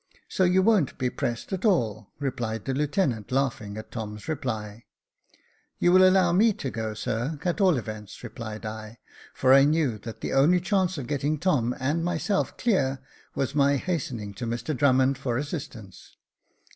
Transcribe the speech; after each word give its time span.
So 0.27 0.45
you 0.45 0.63
won't 0.63 0.97
be 0.97 1.11
pressed 1.11 1.53
at 1.53 1.63
all,'" 1.63 2.09
replied 2.17 2.65
the 2.65 2.73
lieutenant, 2.73 3.31
laughing 3.31 3.77
at 3.77 3.91
Tom's 3.91 4.27
reply. 4.27 4.85
*' 5.29 5.77
You 5.77 5.91
will 5.91 6.03
allow 6.09 6.31
me 6.31 6.53
to 6.53 6.71
go, 6.71 6.95
sir, 6.95 7.37
at 7.45 7.61
all 7.61 7.77
events," 7.77 8.23
replied 8.23 8.65
I; 8.65 8.97
for 9.35 9.53
I 9.53 9.63
knew 9.63 9.99
that 9.99 10.21
the 10.21 10.33
only 10.33 10.59
chance 10.59 10.97
of 10.97 11.05
getting 11.05 11.37
Tom 11.37 11.75
and 11.79 12.03
myself 12.03 12.57
clear 12.57 12.97
was 13.35 13.53
my 13.53 13.75
hastening 13.77 14.33
to 14.33 14.47
Mr 14.47 14.75
Drummond 14.75 15.19
for 15.19 15.37
assistance. 15.37 16.17